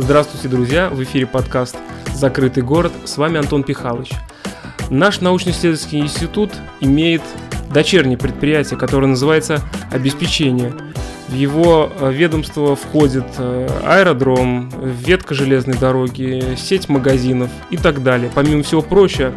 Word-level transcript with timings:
Здравствуйте, 0.00 0.46
друзья! 0.46 0.90
В 0.90 1.02
эфире 1.02 1.26
подкаст 1.26 1.76
«Закрытый 2.14 2.62
город». 2.62 2.92
С 3.04 3.18
вами 3.18 3.38
Антон 3.38 3.64
Пихалыч. 3.64 4.12
Наш 4.90 5.20
научно-исследовательский 5.20 5.98
институт 5.98 6.52
имеет 6.78 7.20
дочернее 7.74 8.16
предприятие, 8.16 8.78
которое 8.78 9.08
называется 9.08 9.60
«Обеспечение». 9.90 10.72
В 11.26 11.34
его 11.34 11.90
э, 11.98 12.12
ведомство 12.12 12.76
входит 12.76 13.26
э, 13.38 13.68
аэродром, 13.84 14.70
ветка 14.80 15.34
железной 15.34 15.76
дороги, 15.76 16.54
сеть 16.56 16.88
магазинов 16.88 17.50
и 17.70 17.76
так 17.76 18.04
далее. 18.04 18.30
Помимо 18.32 18.62
всего 18.62 18.82
прочего, 18.82 19.34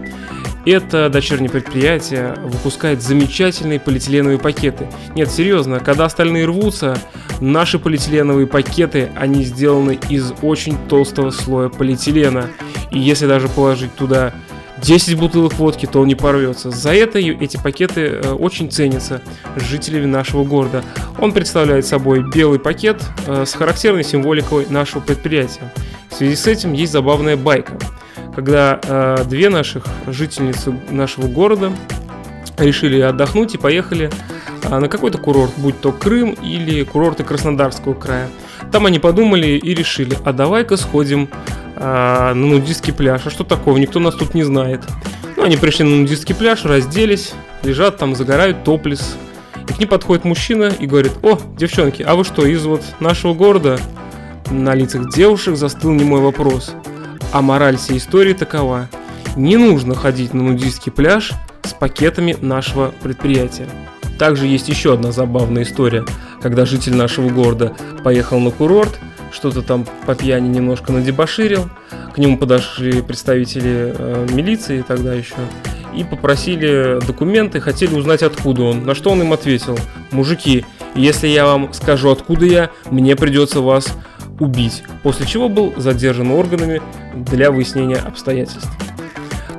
это 0.66 1.10
дочернее 1.10 1.50
предприятие 1.50 2.36
выпускает 2.44 3.02
замечательные 3.02 3.80
полиэтиленовые 3.80 4.38
пакеты. 4.38 4.88
Нет, 5.16 5.32
серьезно, 5.32 5.80
когда 5.80 6.06
остальные 6.06 6.46
рвутся, 6.46 6.98
наши 7.40 7.80
полиэтиленовые 7.80 8.48
пакеты, 8.48 9.12
они 9.16 9.44
сделаны 9.44 10.00
из 10.10 10.34
очень 10.42 10.78
толстого 10.88 11.32
слоя 11.32 11.70
полиэтилена. 11.70 12.50
И 12.92 13.00
если 13.00 13.26
даже 13.26 13.48
положить 13.48 13.96
туда 13.96 14.34
10 14.84 15.18
бутылок 15.18 15.54
водки, 15.54 15.86
то 15.86 16.02
он 16.02 16.08
не 16.08 16.16
порвется. 16.16 16.72
За 16.72 16.94
это 16.94 17.20
эти 17.20 17.58
пакеты 17.58 18.02
э, 18.02 18.32
очень 18.32 18.72
ценятся 18.72 19.22
жителями 19.56 20.06
нашего 20.06 20.44
города. 20.44 20.84
Он 21.20 21.34
представляет 21.34 21.86
собой 21.86 22.24
белый 22.34 22.60
пакет 22.60 23.02
э, 23.28 23.46
с 23.46 23.54
характерной 23.54 24.04
символикой 24.04 24.66
нашего 24.70 25.02
предприятия. 25.02 25.72
В 26.10 26.16
связи 26.16 26.36
с 26.36 26.48
этим 26.48 26.74
есть 26.74 26.92
забавная 26.92 27.38
байка– 27.38 27.78
когда 28.36 28.80
э, 28.82 29.24
две 29.26 29.50
наших 29.50 29.84
жительницы 30.08 30.74
нашего 30.90 31.28
города 31.28 31.72
решили 32.58 33.00
отдохнуть 33.00 33.56
и 33.56 33.58
поехали 33.58 34.10
э, 34.64 34.80
на 34.80 34.88
какой-то 34.88 35.18
курорт, 35.18 35.52
будь 35.58 35.80
то 35.82 35.92
Крым 35.92 36.32
или 36.32 36.84
курорты 36.84 37.24
Краснодарского 37.24 37.94
края. 37.94 38.30
Там 38.72 38.86
они 38.86 39.00
подумали 39.00 39.48
и 39.48 39.74
решили, 39.74 40.18
а 40.24 40.32
давай-ка 40.32 40.78
сходим 40.78 41.30
э, 41.76 41.80
на 41.80 42.34
нудистский 42.34 42.94
пляж. 42.94 43.22
А 43.26 43.30
что 43.30 43.44
такого? 43.44 43.78
Никто 43.78 44.00
нас 44.00 44.16
тут 44.16 44.34
не 44.34 44.44
знает. 44.44 44.82
Ну, 45.36 45.44
они 45.44 45.58
пришли 45.58 45.84
на 45.84 45.96
нудистский 45.98 46.36
пляж, 46.36 46.64
разделись, 46.64 47.34
лежат 47.64 47.98
там, 47.98 48.16
загорают 48.16 48.64
топлис. 48.64 49.16
И 49.68 49.74
к 49.74 49.80
ним 49.80 49.90
подходит 49.90 50.26
мужчина 50.26 50.72
и 50.80 50.86
говорит, 50.86 51.14
о, 51.24 51.40
девчонки, 51.58 52.02
а 52.02 52.16
вы 52.16 52.24
что, 52.24 52.46
из 52.46 52.66
вот 52.66 52.82
нашего 53.00 53.34
города? 53.34 53.80
На 54.50 54.76
лицах 54.76 55.14
девушек 55.14 55.56
застыл 55.56 55.92
немой 55.92 56.20
вопрос– 56.20 56.74
а 57.32 57.42
мораль 57.42 57.78
всей 57.78 57.98
истории 57.98 58.34
такова. 58.34 58.90
Не 59.36 59.58
нужно 59.58 59.96
ходить 59.96 60.34
на 60.34 60.44
нудистский 60.44 60.92
пляж 60.92 61.32
с 61.64 61.74
пакетами 61.74 62.36
нашего 62.42 62.94
предприятия. 63.02 63.68
Также 64.20 64.46
есть 64.46 64.70
еще 64.70 64.94
одна 64.94 65.12
забавная 65.12 65.64
история, 65.64 66.06
когда 66.42 66.66
житель 66.66 66.96
нашего 66.96 67.30
города 67.30 67.74
поехал 68.04 68.40
на 68.40 68.52
курорт, 68.52 69.00
что-то 69.32 69.62
там 69.62 69.86
по 70.06 70.14
пьяни 70.14 70.50
немножко 70.50 70.92
надебоширил, 70.92 71.70
к 72.14 72.18
нему 72.18 72.38
подошли 72.38 73.02
представители 73.02 73.96
э, 73.98 74.28
милиции 74.32 74.84
тогда 74.86 75.14
еще 75.14 75.36
и 75.96 76.04
попросили 76.04 77.00
документы, 77.06 77.60
хотели 77.60 77.94
узнать 77.96 78.24
откуда 78.24 78.64
он. 78.64 78.86
На 78.86 78.96
что 78.96 79.12
он 79.12 79.22
им 79.22 79.34
ответил, 79.34 79.78
мужики, 80.12 80.66
если 80.96 81.28
я 81.28 81.46
вам 81.46 81.74
скажу 81.74 82.10
откуда 82.12 82.46
я, 82.46 82.70
мне 82.90 83.16
придется 83.16 83.62
вас 83.62 83.88
убить, 84.42 84.84
после 85.04 85.26
чего 85.26 85.48
был 85.48 85.74
задержан 85.78 86.32
органами 86.32 86.82
для 87.16 87.52
выяснения 87.52 87.98
обстоятельств. 87.98 88.70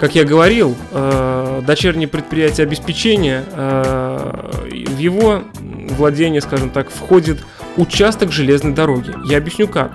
Как 0.00 0.16
я 0.16 0.25
говорил, 0.25 0.75
э, 0.91 1.62
дочернее 1.64 2.08
предприятие 2.08 2.64
обеспечения, 2.64 3.44
э, 3.53 4.50
в 4.88 4.98
его 4.98 5.44
владение, 5.91 6.41
скажем 6.41 6.70
так, 6.70 6.91
входит 6.91 7.38
участок 7.77 8.33
железной 8.33 8.72
дороги. 8.72 9.14
Я 9.25 9.38
объясню 9.38 9.69
как. 9.69 9.92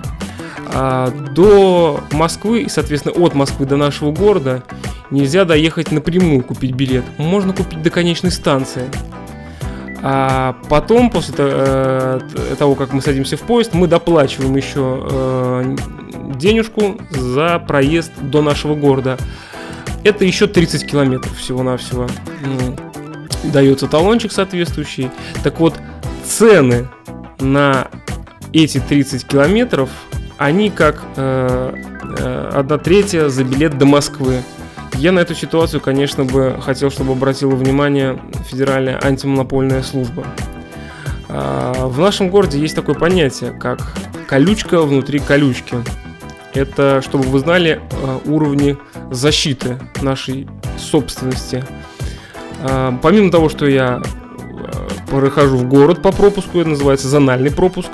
А, 0.70 1.10
до 1.10 2.00
Москвы 2.12 2.62
и, 2.62 2.68
соответственно, 2.68 3.14
от 3.24 3.34
Москвы 3.34 3.66
до 3.66 3.76
нашего 3.76 4.12
города 4.12 4.62
нельзя 5.10 5.44
доехать 5.44 5.92
напрямую 5.92 6.42
купить 6.42 6.72
билет. 6.72 7.04
Можно 7.16 7.52
купить 7.52 7.82
до 7.82 7.90
конечной 7.90 8.30
станции. 8.30 8.84
А 10.02 10.56
потом, 10.68 11.10
после 11.10 11.34
э, 11.38 12.20
того, 12.58 12.74
как 12.74 12.92
мы 12.92 13.02
садимся 13.02 13.36
в 13.36 13.40
поезд, 13.40 13.74
мы 13.74 13.88
доплачиваем 13.88 14.54
еще 14.56 15.06
э, 15.10 15.76
денежку 16.36 16.96
за 17.10 17.58
проезд 17.58 18.12
до 18.20 18.40
нашего 18.40 18.74
города. 18.74 19.18
Это 20.04 20.24
еще 20.24 20.46
30 20.46 20.88
километров 20.88 21.36
всего-навсего. 21.36 22.06
Дается 23.44 23.88
талончик 23.88 24.30
соответствующий. 24.30 25.10
Так 25.42 25.58
вот, 25.58 25.74
цены 26.24 26.88
на 27.40 27.88
эти 28.52 28.78
30 28.78 29.26
километров, 29.26 29.90
они 30.38 30.70
как 30.70 31.02
э, 31.16 32.50
1 32.54 32.78
третья 32.80 33.28
за 33.28 33.42
билет 33.42 33.76
до 33.78 33.86
Москвы. 33.86 34.42
Я 34.98 35.12
на 35.12 35.20
эту 35.20 35.32
ситуацию, 35.36 35.80
конечно, 35.80 36.24
бы 36.24 36.58
хотел, 36.60 36.90
чтобы 36.90 37.12
обратила 37.12 37.54
внимание 37.54 38.20
Федеральная 38.50 38.98
антимонопольная 39.00 39.84
служба. 39.84 40.26
А, 41.28 41.86
в 41.86 42.00
нашем 42.00 42.30
городе 42.30 42.58
есть 42.58 42.74
такое 42.74 42.96
понятие, 42.96 43.52
как 43.52 43.94
колючка 44.26 44.82
внутри 44.82 45.20
колючки. 45.20 45.76
Это, 46.52 47.00
чтобы 47.00 47.26
вы 47.28 47.38
знали, 47.38 47.80
а, 47.92 48.20
уровни 48.24 48.76
защиты 49.12 49.78
нашей 50.02 50.48
собственности. 50.76 51.62
А, 52.62 52.98
помимо 53.00 53.30
того, 53.30 53.48
что 53.48 53.66
я 53.68 54.02
прохожу 55.08 55.58
в 55.58 55.68
город 55.68 56.02
по 56.02 56.10
пропуску, 56.10 56.58
это 56.58 56.70
называется 56.70 57.06
зональный 57.06 57.52
пропуск, 57.52 57.90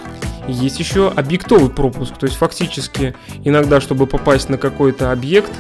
есть 0.49 0.79
еще 0.79 1.13
объектовый 1.15 1.69
пропуск. 1.69 2.17
То 2.17 2.25
есть 2.25 2.39
фактически 2.39 3.15
иногда, 3.45 3.83
чтобы 3.83 4.07
попасть 4.07 4.49
на 4.49 4.57
какой-то 4.57 5.13
объект, 5.13 5.53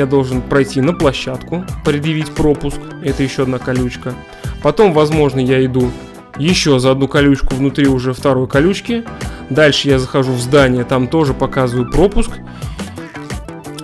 я 0.00 0.06
должен 0.06 0.40
пройти 0.40 0.80
на 0.80 0.94
площадку, 0.94 1.62
предъявить 1.84 2.30
пропуск, 2.30 2.78
это 3.04 3.22
еще 3.22 3.42
одна 3.42 3.58
колючка. 3.58 4.14
Потом, 4.62 4.94
возможно, 4.94 5.40
я 5.40 5.62
иду 5.62 5.90
еще 6.38 6.78
за 6.78 6.92
одну 6.92 7.06
колючку 7.06 7.54
внутри 7.54 7.86
уже 7.86 8.14
второй 8.14 8.48
колючки. 8.48 9.04
Дальше 9.50 9.88
я 9.88 9.98
захожу 9.98 10.32
в 10.32 10.40
здание, 10.40 10.84
там 10.84 11.06
тоже 11.06 11.34
показываю 11.34 11.90
пропуск. 11.90 12.30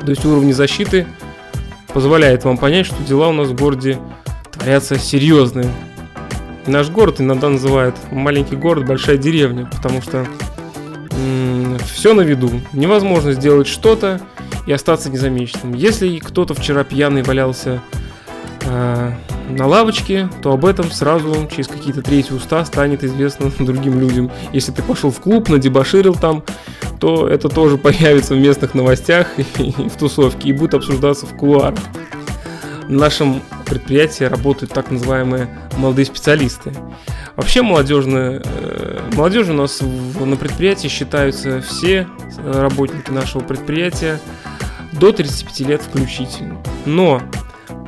То 0.00 0.10
есть 0.10 0.24
уровни 0.24 0.52
защиты 0.52 1.06
позволяет 1.92 2.44
вам 2.44 2.56
понять, 2.56 2.86
что 2.86 2.96
дела 3.02 3.28
у 3.28 3.32
нас 3.32 3.48
в 3.48 3.54
городе 3.54 3.98
творятся 4.52 4.98
серьезные. 4.98 5.70
Наш 6.66 6.88
город 6.88 7.20
иногда 7.20 7.50
называют 7.50 7.94
маленький 8.10 8.56
город, 8.56 8.86
большая 8.86 9.18
деревня, 9.18 9.68
потому 9.70 10.00
что 10.00 10.26
м- 11.12 11.76
все 11.92 12.14
на 12.14 12.22
виду. 12.22 12.50
Невозможно 12.72 13.32
сделать 13.32 13.66
что-то, 13.66 14.20
и 14.66 14.72
остаться 14.72 15.10
незамеченным. 15.10 15.74
Если 15.74 16.18
кто-то 16.18 16.54
вчера 16.54 16.84
пьяный 16.84 17.22
валялся 17.22 17.80
э, 18.62 19.12
на 19.48 19.66
лавочке, 19.66 20.28
то 20.42 20.52
об 20.52 20.64
этом 20.64 20.90
сразу 20.90 21.48
через 21.50 21.68
какие-то 21.68 22.02
третьи 22.02 22.34
уста 22.34 22.64
станет 22.64 23.04
известно 23.04 23.50
другим 23.58 24.00
людям. 24.00 24.30
Если 24.52 24.72
ты 24.72 24.82
пошел 24.82 25.10
в 25.10 25.20
клуб, 25.20 25.48
надебоширил 25.48 26.14
там, 26.14 26.42
то 27.00 27.28
это 27.28 27.48
тоже 27.48 27.78
появится 27.78 28.34
в 28.34 28.38
местных 28.38 28.74
новостях 28.74 29.28
и, 29.38 29.42
и 29.62 29.88
в 29.88 29.96
тусовке 29.96 30.48
и 30.48 30.52
будет 30.52 30.74
обсуждаться 30.74 31.26
в 31.26 31.36
кулуарах. 31.36 31.78
В 32.86 32.90
нашем 32.90 33.42
предприятии 33.66 34.24
работают 34.24 34.72
так 34.72 34.92
называемые 34.92 35.48
молодые 35.76 36.06
специалисты. 36.06 36.72
Вообще 37.34 37.62
молодежные, 37.62 38.42
э, 38.44 39.00
молодежь 39.14 39.48
у 39.48 39.52
нас 39.52 39.80
на 39.80 40.36
предприятии 40.36 40.88
считаются 40.88 41.60
все 41.60 42.06
работники 42.44 43.10
нашего 43.10 43.42
предприятия 43.42 44.20
до 44.98 45.12
35 45.12 45.60
лет 45.60 45.82
включительно. 45.82 46.62
Но 46.84 47.22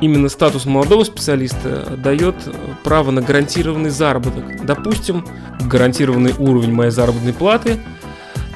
именно 0.01 0.29
статус 0.29 0.65
молодого 0.65 1.03
специалиста 1.03 1.97
дает 1.97 2.35
право 2.83 3.11
на 3.11 3.21
гарантированный 3.21 3.89
заработок. 3.89 4.65
Допустим, 4.65 5.25
гарантированный 5.61 6.33
уровень 6.37 6.73
моей 6.73 6.91
заработной 6.91 7.33
платы 7.33 7.77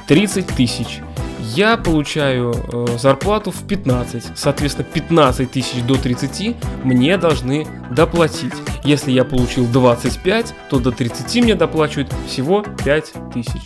30 0.08 0.46
тысяч. 0.46 1.00
Я 1.54 1.76
получаю 1.76 2.52
э, 2.52 2.98
зарплату 2.98 3.50
в 3.50 3.66
15. 3.66 4.32
Соответственно, 4.34 4.88
15 4.92 5.50
тысяч 5.50 5.82
до 5.82 5.96
30 5.96 6.56
мне 6.82 7.16
должны 7.18 7.66
доплатить. 7.90 8.54
Если 8.82 9.12
я 9.12 9.24
получил 9.24 9.66
25, 9.66 10.54
то 10.70 10.80
до 10.80 10.90
30 10.90 11.42
мне 11.44 11.54
доплачивают 11.54 12.12
всего 12.26 12.64
5 12.84 13.12
тысяч. 13.34 13.62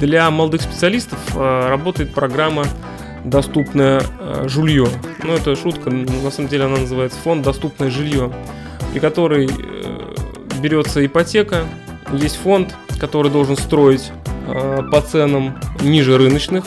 Для 0.00 0.30
молодых 0.30 0.62
специалистов 0.62 1.18
э, 1.36 1.68
работает 1.68 2.14
программа 2.14 2.64
доступное 3.24 4.02
э, 4.18 4.48
жилье. 4.48 4.88
Ну, 5.22 5.34
это 5.34 5.54
шутка, 5.56 5.90
на 5.90 6.30
самом 6.30 6.48
деле 6.48 6.64
она 6.64 6.78
называется 6.78 7.18
фонд 7.18 7.42
доступное 7.42 7.90
жилье, 7.90 8.32
при 8.92 8.98
которой 8.98 9.46
э, 9.46 10.60
берется 10.60 11.04
ипотека, 11.04 11.66
есть 12.12 12.36
фонд, 12.36 12.74
который 12.98 13.30
должен 13.30 13.56
строить 13.56 14.10
э, 14.46 14.82
по 14.90 15.00
ценам 15.00 15.58
ниже 15.82 16.16
рыночных, 16.18 16.64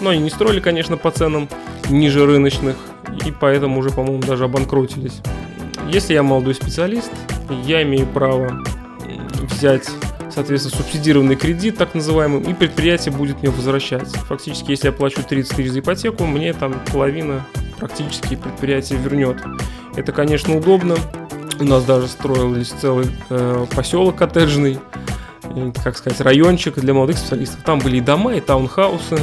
но 0.00 0.10
они 0.10 0.22
не 0.22 0.30
строили, 0.30 0.60
конечно, 0.60 0.96
по 0.96 1.10
ценам 1.10 1.48
ниже 1.88 2.24
рыночных, 2.26 2.76
и 3.26 3.32
поэтому 3.32 3.80
уже, 3.80 3.90
по-моему, 3.90 4.22
даже 4.22 4.44
обанкротились. 4.44 5.20
Если 5.88 6.14
я 6.14 6.22
молодой 6.22 6.54
специалист, 6.54 7.10
я 7.64 7.82
имею 7.82 8.06
право 8.06 8.62
взять 9.50 9.88
соответственно, 10.30 10.76
субсидированный 10.76 11.36
кредит, 11.36 11.76
так 11.76 11.94
называемый, 11.94 12.42
и 12.42 12.54
предприятие 12.54 13.14
будет 13.14 13.42
мне 13.42 13.50
возвращать. 13.50 14.08
Фактически, 14.08 14.70
если 14.70 14.88
я 14.88 14.92
плачу 14.92 15.22
30 15.22 15.56
тысяч 15.56 15.70
за 15.70 15.80
ипотеку, 15.80 16.24
мне 16.24 16.52
там 16.52 16.74
половина 16.92 17.46
практически 17.78 18.36
предприятие 18.36 18.98
вернет. 18.98 19.38
Это, 19.96 20.12
конечно, 20.12 20.56
удобно. 20.56 20.96
У 21.60 21.64
нас 21.64 21.84
даже 21.84 22.06
строились 22.08 22.68
целый 22.68 23.06
э, 23.30 23.66
поселок 23.74 24.16
коттеджный, 24.16 24.78
э, 25.42 25.72
как 25.82 25.96
сказать, 25.96 26.20
райончик 26.20 26.78
для 26.78 26.94
молодых 26.94 27.18
специалистов. 27.18 27.62
Там 27.64 27.80
были 27.80 27.96
и 27.96 28.00
дома, 28.00 28.34
и 28.34 28.40
таунхаусы. 28.40 29.18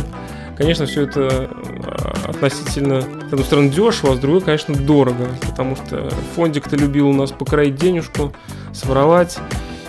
Конечно, 0.57 0.85
все 0.85 1.03
это 1.03 1.49
э, 1.49 2.29
относительно, 2.29 3.01
с 3.01 3.31
одной 3.31 3.43
стороны, 3.43 3.69
дешево, 3.69 4.13
а 4.13 4.15
с 4.15 4.19
другой, 4.19 4.41
конечно, 4.41 4.75
дорого, 4.75 5.27
потому 5.41 5.75
что 5.75 6.09
фондик-то 6.35 6.75
любил 6.75 7.09
у 7.09 7.13
нас 7.13 7.31
покроить 7.31 7.75
денежку, 7.75 8.33
своровать, 8.73 9.37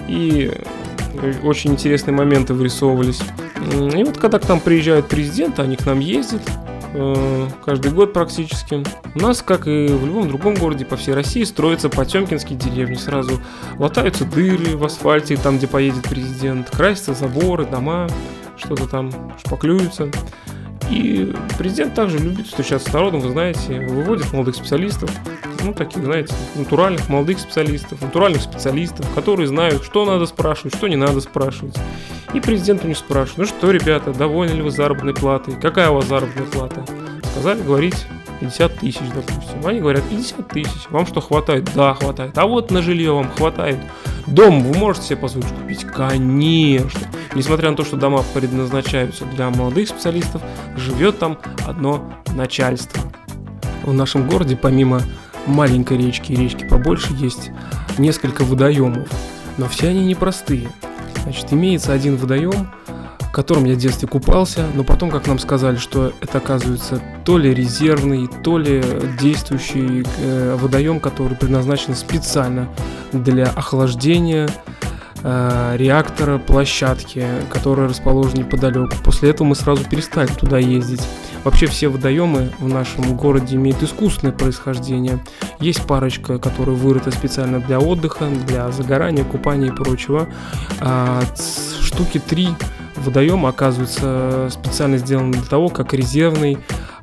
и 0.09 0.53
очень 1.43 1.73
интересные 1.73 2.15
моменты 2.15 2.55
вырисовывались. 2.55 3.21
И 3.73 4.05
вот 4.05 4.19
когда 4.19 4.39
к 4.39 4.49
нам 4.49 4.61
приезжают 4.61 5.09
президенты, 5.09 5.63
они 5.63 5.77
к 5.77 5.85
нам 5.87 6.01
ездят, 6.01 6.43
э, 6.93 7.49
каждый 7.65 7.91
год 7.93 8.13
практически. 8.13 8.83
У 9.15 9.19
нас, 9.19 9.43
как 9.43 9.67
и 9.67 9.87
в 9.87 10.07
любом 10.07 10.29
другом 10.29 10.55
городе 10.55 10.85
по 10.85 10.97
всей 10.97 11.15
России, 11.15 11.45
строятся 11.45 11.89
потемкинские 11.89 12.59
деревни. 12.59 12.97
Сразу 12.97 13.41
латаются 13.79 14.25
дыры 14.25 14.77
в 14.77 14.85
асфальте, 14.85 15.37
там, 15.37 15.59
где 15.59 15.67
поедет 15.67 16.05
президент, 16.05 16.71
красятся 16.71 17.15
заборы, 17.15 17.67
дома, 17.67 18.09
что-то 18.57 18.89
там 18.89 19.11
шпаклюются. 19.45 20.11
И 20.91 21.33
президент 21.59 21.95
также 21.95 22.19
любит 22.19 22.47
встречаться 22.47 22.91
с 22.91 22.93
народом, 22.93 23.21
вы 23.21 23.31
знаете, 23.31 23.81
выводит 23.81 24.33
молодых 24.33 24.55
специалистов, 24.55 25.11
ну, 25.65 25.75
таких, 25.75 26.05
знаете, 26.05 26.33
натуральных 26.55 27.09
молодых 27.09 27.41
специалистов, 27.41 28.01
натуральных 28.01 28.43
специалистов, 28.43 29.07
которые 29.15 29.49
знают, 29.49 29.83
что 29.83 30.05
надо 30.05 30.27
спрашивать, 30.27 30.75
что 30.75 30.87
не 30.87 30.97
надо 30.97 31.21
спрашивать. 31.21 31.77
И 32.35 32.41
президент 32.41 32.85
у 32.85 32.89
них 32.89 32.97
спрашивает, 32.97 33.39
ну 33.39 33.45
что, 33.47 33.71
ребята, 33.71 34.13
довольны 34.13 34.53
ли 34.53 34.63
вы 34.63 34.71
заработной 34.71 35.15
платой? 35.15 35.55
Какая 35.61 35.91
у 35.91 35.95
вас 35.95 36.07
заработная 36.07 36.47
плата? 36.47 36.85
Сказали 37.33 37.63
говорить 37.63 38.07
50 38.41 38.79
тысяч, 38.79 39.01
допустим. 39.15 39.67
Они 39.67 39.81
говорят, 39.81 40.05
50 40.09 40.49
тысяч. 40.49 40.91
Вам 40.91 41.07
что, 41.07 41.21
хватает? 41.21 41.69
Да, 41.75 41.95
хватает. 41.95 42.37
А 42.37 42.47
вот 42.47 42.71
на 42.71 42.83
жилье 42.83 43.13
вам 43.13 43.31
хватает. 43.31 43.79
Дом 44.27 44.63
вы 44.63 44.77
можете 44.79 45.09
себе 45.09 45.17
позволить 45.19 45.49
купить? 45.49 45.85
Конечно. 45.85 47.01
Несмотря 47.37 47.71
на 47.71 47.77
то, 47.77 47.85
что 47.85 47.99
дома 47.99 48.25
предназначаются 48.33 49.27
для 49.27 49.51
молодых 49.51 49.91
специалистов, 49.91 50.41
живет 50.75 51.19
там 51.19 51.39
одно 51.67 52.11
начальство. 52.35 53.03
В 53.83 53.93
нашем 53.93 54.27
городе, 54.27 54.57
помимо 54.57 55.03
маленькой 55.45 55.99
речки 55.99 56.33
и 56.33 56.37
речки 56.37 56.67
побольше, 56.67 57.13
есть 57.13 57.51
несколько 57.99 58.43
водоемов. 58.43 59.07
Но 59.59 59.69
все 59.69 59.89
они 59.89 60.07
непростые. 60.07 60.71
Значит, 61.25 61.53
имеется 61.53 61.93
один 61.93 62.17
водоем, 62.17 62.71
в 63.21 63.33
котором 63.33 63.67
я 63.67 63.75
в 63.75 63.79
детстве 63.79 64.09
купался, 64.09 64.67
но 64.75 64.83
потом, 64.83 65.11
как 65.11 65.27
нам 65.27 65.39
сказали, 65.39 65.77
что 65.77 66.15
это 66.23 66.39
оказывается 66.39 67.03
то 67.27 67.37
ли 67.37 67.53
резервный, 67.53 68.29
то 68.29 68.57
ли 68.57 68.83
действующий 69.21 70.07
э, 70.21 70.57
водоем, 70.59 71.01
который 71.01 71.37
предназначен 71.37 71.95
специально 71.95 72.67
для 73.13 73.45
охлаждения 73.45 74.49
реактора 75.23 76.39
площадки, 76.39 77.25
которая 77.51 77.89
расположена 77.89 78.41
неподалеку. 78.41 78.95
После 79.03 79.31
этого 79.31 79.49
мы 79.49 79.55
сразу 79.55 79.85
перестали 79.89 80.29
туда 80.29 80.59
ездить. 80.59 81.03
Вообще 81.45 81.67
все 81.67 81.89
водоемы 81.89 82.51
в 82.59 82.69
нашем 82.69 83.17
городе 83.17 83.57
имеют 83.57 83.83
искусственное 83.83 84.33
происхождение. 84.33 85.21
Есть 85.61 85.87
парочка, 85.87 86.39
которая 86.39 86.75
вырыта 86.75 87.11
специально 87.13 87.61
для 87.61 87.79
отдыха, 87.79 88.27
для 88.47 88.71
загорания, 88.73 89.25
купания 89.25 89.69
и 89.69 89.75
прочего. 89.75 90.29
А 90.81 91.23
штуки 91.81 92.19
три 92.19 92.49
водоема 92.97 93.51
оказываются 93.51 94.49
специально 94.51 94.99
сделаны 94.99 95.33
для 95.33 95.45
того, 95.45 95.69
как 95.69 95.95
резервный 95.95 96.59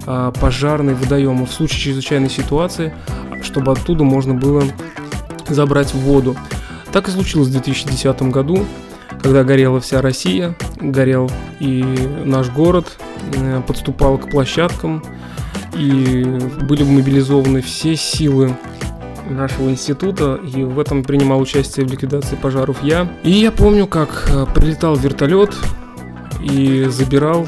а, 0.06 0.32
пожарный 0.32 0.94
водоем 0.94 1.46
в 1.46 1.52
случае 1.52 1.80
чрезвычайной 1.80 2.30
ситуации, 2.30 2.94
чтобы 3.42 3.72
оттуда 3.72 4.04
можно 4.04 4.34
было 4.34 4.64
забрать 5.48 5.94
воду. 5.94 6.36
Так 6.94 7.10
и 7.10 7.12
случилось 7.12 7.50
в 7.50 7.52
2010 7.52 8.22
году, 8.24 8.66
когда 9.22 9.44
горела 9.44 9.82
вся 9.82 10.02
Россия, 10.02 10.56
горел 10.80 11.30
и 11.60 11.84
наш 12.24 12.50
город, 12.50 12.98
Э, 13.36 13.62
подступал 13.66 14.18
к 14.18 14.30
площадкам, 14.30 15.04
и 15.78 16.24
были 16.68 16.84
мобилизованы 16.84 17.62
все 17.62 17.96
силы 17.96 18.56
нашего 19.30 19.70
института, 19.70 20.36
и 20.36 20.64
в 20.64 20.80
этом 20.80 21.04
принимал 21.04 21.40
участие 21.42 21.86
в 21.86 21.92
ликвидации 21.92 22.36
пожаров 22.36 22.84
я. 22.84 23.08
И 23.24 23.32
я 23.32 23.52
помню, 23.52 23.88
как 23.88 24.30
э, 24.30 24.46
прилетал 24.54 24.96
вертолет 24.96 25.56
и 26.42 26.86
забирал 26.90 27.48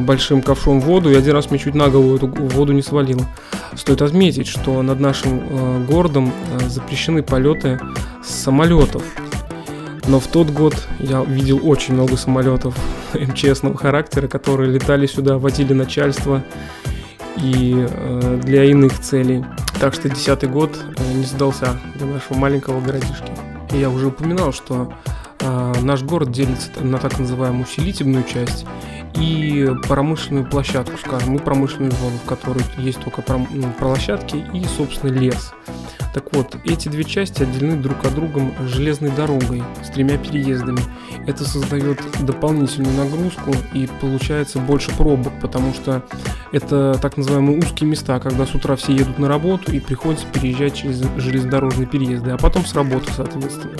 большим 0.00 0.42
ковшом 0.42 0.80
воду, 0.80 1.10
и 1.10 1.14
один 1.14 1.34
раз 1.34 1.50
мне 1.50 1.58
чуть 1.58 1.74
на 1.74 1.88
голову 1.88 2.16
эту 2.16 2.26
воду 2.26 2.72
не 2.72 2.82
свалил. 2.82 3.20
Стоит 3.74 4.02
отметить, 4.02 4.46
что 4.46 4.82
над 4.82 5.00
нашим 5.00 5.86
городом 5.86 6.32
запрещены 6.68 7.22
полеты 7.22 7.80
самолетов. 8.22 9.02
Но 10.08 10.18
в 10.18 10.26
тот 10.26 10.50
год 10.50 10.74
я 10.98 11.22
видел 11.22 11.60
очень 11.62 11.94
много 11.94 12.16
самолетов 12.16 12.76
МЧСного 13.14 13.76
характера, 13.76 14.26
которые 14.26 14.72
летали 14.72 15.06
сюда, 15.06 15.38
водили 15.38 15.72
начальство 15.72 16.42
и 17.36 17.86
э, 17.88 18.40
для 18.42 18.64
иных 18.64 18.98
целей. 19.00 19.44
Так 19.80 19.94
что 19.94 20.08
десятый 20.08 20.48
год 20.48 20.76
э, 20.96 21.12
не 21.14 21.24
сдался 21.24 21.78
для 21.94 22.06
нашего 22.06 22.36
маленького 22.36 22.80
городишки. 22.80 23.32
И 23.72 23.78
я 23.78 23.90
уже 23.90 24.08
упоминал, 24.08 24.52
что 24.52 24.92
э, 25.38 25.72
наш 25.82 26.02
город 26.02 26.32
делится 26.32 26.70
на 26.80 26.98
так 26.98 27.18
называемую 27.18 27.64
усилительную 27.64 28.24
часть 28.24 28.66
и 29.14 29.68
промышленную 29.88 30.48
площадку, 30.48 30.96
скажем, 30.98 31.36
и 31.36 31.38
промышленную 31.38 31.92
зону, 31.92 32.18
в 32.24 32.28
которой 32.28 32.64
есть 32.78 33.00
только 33.00 33.22
ну, 33.50 33.72
площадки 33.78 34.44
и, 34.52 34.64
собственно, 34.64 35.10
лес. 35.10 35.52
Так 36.14 36.34
вот, 36.34 36.56
эти 36.64 36.88
две 36.88 37.04
части 37.04 37.42
отделены 37.42 37.76
друг 37.76 38.04
от 38.04 38.14
друга 38.14 38.42
железной 38.66 39.10
дорогой 39.10 39.62
с 39.82 39.88
тремя 39.88 40.18
переездами. 40.18 40.80
Это 41.26 41.44
создает 41.44 42.00
дополнительную 42.20 42.94
нагрузку 42.96 43.52
и 43.72 43.88
получается 44.00 44.58
больше 44.58 44.90
пробок, 44.96 45.32
потому 45.40 45.72
что 45.72 46.02
это 46.52 46.98
так 47.00 47.16
называемые 47.16 47.58
узкие 47.58 47.88
места, 47.88 48.20
когда 48.20 48.46
с 48.46 48.54
утра 48.54 48.76
все 48.76 48.92
едут 48.92 49.18
на 49.18 49.28
работу 49.28 49.72
и 49.72 49.80
приходится 49.80 50.26
переезжать 50.26 50.74
через 50.74 51.02
железнодорожные 51.16 51.86
переезды, 51.86 52.30
а 52.30 52.36
потом 52.36 52.64
с 52.64 52.74
работы, 52.74 53.10
соответственно. 53.14 53.78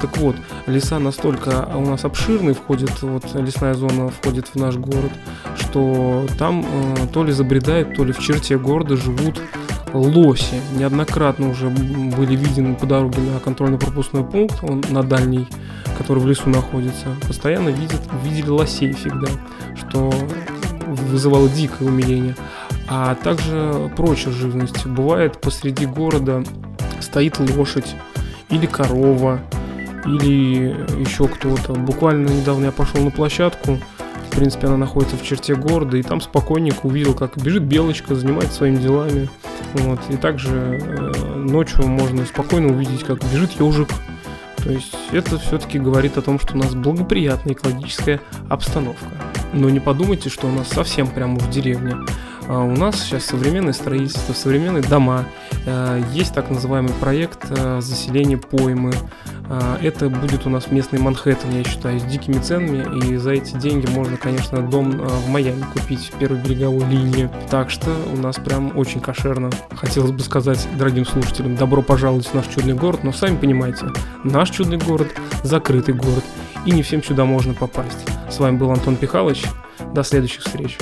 Так 0.00 0.16
вот, 0.16 0.36
леса 0.66 0.98
настолько 0.98 1.68
у 1.74 1.84
нас 1.84 2.04
обширные, 2.04 2.54
входит, 2.54 3.02
вот 3.02 3.24
лесная 3.34 3.74
зона 3.74 4.08
входит 4.08 4.48
в 4.48 4.56
наш 4.56 4.76
город, 4.76 5.12
что 5.56 6.26
там 6.38 6.64
э, 6.64 7.06
то 7.12 7.22
ли 7.22 7.32
забредает, 7.32 7.94
то 7.94 8.04
ли 8.04 8.12
в 8.12 8.18
черте 8.18 8.58
города 8.58 8.96
живут 8.96 9.40
лоси. 9.92 10.60
Неоднократно 10.78 11.50
уже 11.50 11.68
были 11.68 12.34
видены 12.34 12.74
по 12.74 12.86
дороге 12.86 13.20
на 13.20 13.40
контрольно-пропускной 13.40 14.24
пункт, 14.24 14.62
он 14.62 14.82
на 14.88 15.02
дальний, 15.02 15.46
который 15.98 16.20
в 16.20 16.26
лесу 16.26 16.48
находится. 16.48 17.08
Постоянно 17.26 17.68
видят, 17.68 18.00
видели 18.24 18.48
лосей 18.48 18.92
всегда, 18.94 19.28
что 19.76 20.12
вызывало 20.94 21.48
дикое 21.48 21.88
умиление. 21.88 22.36
А 22.88 23.14
также 23.14 23.90
прочая 23.96 24.32
живность. 24.32 24.86
Бывает 24.86 25.40
посреди 25.40 25.86
города 25.86 26.42
стоит 27.00 27.38
лошадь 27.38 27.94
или 28.48 28.66
корова, 28.66 29.40
или 30.04 30.76
еще 31.00 31.28
кто-то. 31.28 31.72
Буквально 31.74 32.28
недавно 32.28 32.66
я 32.66 32.72
пошел 32.72 33.00
на 33.00 33.10
площадку, 33.10 33.78
в 34.30 34.36
принципе, 34.36 34.68
она 34.68 34.76
находится 34.76 35.16
в 35.16 35.22
черте 35.22 35.56
города, 35.56 35.96
и 35.96 36.02
там 36.02 36.20
спокойненько 36.20 36.86
увидел, 36.86 37.14
как 37.14 37.36
бежит 37.36 37.64
белочка, 37.64 38.14
занимается 38.14 38.54
своими 38.54 38.76
делами. 38.76 39.28
Вот. 39.74 39.98
И 40.08 40.16
также 40.16 40.78
э, 40.80 41.34
ночью 41.34 41.86
можно 41.86 42.24
спокойно 42.24 42.68
увидеть, 42.68 43.02
как 43.02 43.18
бежит 43.32 43.50
ежик. 43.60 43.88
То 44.58 44.70
есть 44.70 44.96
это 45.10 45.38
все-таки 45.38 45.78
говорит 45.78 46.16
о 46.16 46.22
том, 46.22 46.38
что 46.38 46.54
у 46.54 46.58
нас 46.58 46.74
благоприятная 46.74 47.54
экологическая 47.54 48.20
обстановка. 48.48 49.06
Но 49.52 49.70
не 49.70 49.80
подумайте, 49.80 50.28
что 50.28 50.46
у 50.46 50.52
нас 50.52 50.68
совсем 50.68 51.08
прямо 51.08 51.38
в 51.38 51.50
деревне. 51.50 51.96
А 52.48 52.60
у 52.60 52.76
нас 52.76 53.00
сейчас 53.00 53.26
современное 53.26 53.72
строительство, 53.72 54.32
современные 54.32 54.82
дома. 54.82 55.24
Э, 55.66 56.02
есть 56.12 56.34
так 56.34 56.50
называемый 56.50 56.92
проект 56.94 57.46
э, 57.50 57.80
заселения 57.80 58.38
поймы. 58.38 58.92
А, 59.52 59.78
это 59.82 60.08
будет 60.08 60.46
у 60.46 60.48
нас 60.48 60.70
местный 60.70 61.00
Манхэттен, 61.00 61.50
я 61.50 61.64
считаю, 61.64 61.98
с 61.98 62.04
дикими 62.04 62.38
ценами, 62.38 63.04
и 63.04 63.16
за 63.16 63.32
эти 63.32 63.56
деньги 63.56 63.90
можно, 63.90 64.16
конечно, 64.16 64.62
дом 64.62 65.00
а, 65.02 65.08
в 65.08 65.28
Майами 65.28 65.64
купить 65.72 66.12
в 66.12 66.18
первой 66.18 66.38
береговой 66.38 66.86
линии. 66.86 67.28
Так 67.50 67.68
что 67.68 67.90
у 68.12 68.16
нас 68.16 68.36
прям 68.36 68.78
очень 68.78 69.00
кошерно. 69.00 69.50
Хотелось 69.74 70.12
бы 70.12 70.20
сказать 70.20 70.68
дорогим 70.78 71.04
слушателям, 71.04 71.56
добро 71.56 71.82
пожаловать 71.82 72.26
в 72.26 72.34
наш 72.34 72.46
чудный 72.46 72.74
город, 72.74 73.02
но 73.02 73.12
сами 73.12 73.36
понимаете, 73.36 73.86
наш 74.22 74.50
чудный 74.50 74.78
город– 74.78 75.08
закрытый 75.42 75.94
город, 75.94 76.24
и 76.66 76.72
не 76.72 76.82
всем 76.82 77.02
сюда 77.02 77.24
можно 77.24 77.54
попасть. 77.54 78.06
С 78.30 78.38
вами 78.38 78.56
был 78.56 78.70
Антон 78.70 78.96
Пихалыч, 78.96 79.44
до 79.94 80.02
следующих 80.02 80.42
встреч. 80.42 80.78